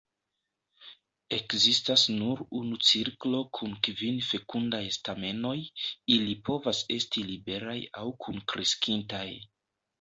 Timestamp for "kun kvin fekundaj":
3.59-4.81